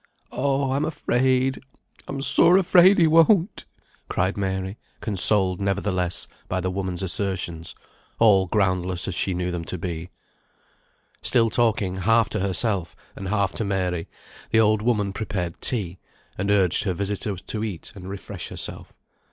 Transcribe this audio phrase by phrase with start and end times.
[0.31, 0.71] "Oh!
[0.71, 1.61] I'm afraid!
[2.07, 3.65] I'm sore afraid he won't,"
[4.09, 7.75] cried Mary, consoled, nevertheless, by the woman's assertions,
[8.17, 10.09] all groundless as she knew them to be.
[11.21, 14.07] Still talking half to herself and half to Mary,
[14.49, 15.99] the old woman prepared tea,
[16.35, 18.93] and urged her visitor to eat and refresh herself.